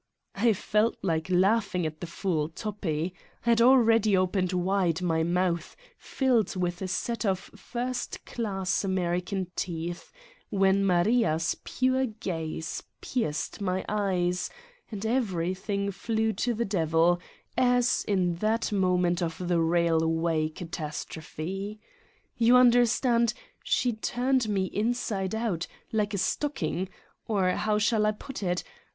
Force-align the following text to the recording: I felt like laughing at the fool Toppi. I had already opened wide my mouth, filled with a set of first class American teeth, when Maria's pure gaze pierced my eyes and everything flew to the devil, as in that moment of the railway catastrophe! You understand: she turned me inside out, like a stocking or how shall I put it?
I 0.33 0.53
felt 0.53 0.97
like 1.03 1.29
laughing 1.29 1.85
at 1.85 2.01
the 2.01 2.07
fool 2.07 2.49
Toppi. 2.49 3.13
I 3.45 3.49
had 3.51 3.61
already 3.61 4.17
opened 4.17 4.51
wide 4.51 4.99
my 4.99 5.21
mouth, 5.21 5.75
filled 5.95 6.55
with 6.55 6.81
a 6.81 6.87
set 6.87 7.23
of 7.23 7.51
first 7.55 8.25
class 8.25 8.83
American 8.83 9.51
teeth, 9.55 10.11
when 10.49 10.87
Maria's 10.87 11.55
pure 11.63 12.07
gaze 12.07 12.81
pierced 12.99 13.61
my 13.61 13.85
eyes 13.87 14.49
and 14.89 15.05
everything 15.05 15.91
flew 15.91 16.33
to 16.33 16.55
the 16.55 16.65
devil, 16.65 17.19
as 17.55 18.03
in 18.07 18.37
that 18.37 18.71
moment 18.71 19.21
of 19.21 19.47
the 19.47 19.61
railway 19.61 20.49
catastrophe! 20.49 21.79
You 22.37 22.55
understand: 22.55 23.35
she 23.63 23.93
turned 23.93 24.49
me 24.49 24.65
inside 24.65 25.35
out, 25.35 25.67
like 25.91 26.15
a 26.15 26.17
stocking 26.17 26.89
or 27.27 27.51
how 27.51 27.77
shall 27.77 28.07
I 28.07 28.13
put 28.13 28.41
it? 28.41 28.63